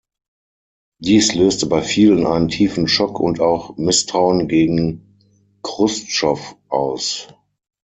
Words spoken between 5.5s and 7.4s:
Chruschtschow aus.